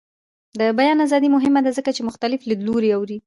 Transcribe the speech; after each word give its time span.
د 0.59 0.61
بیان 0.79 0.97
ازادي 1.07 1.29
مهمه 1.35 1.61
ده 1.65 1.71
ځکه 1.77 1.89
چې 1.95 2.07
مختلف 2.09 2.39
لیدلوري 2.49 2.89
اوري. 2.97 3.17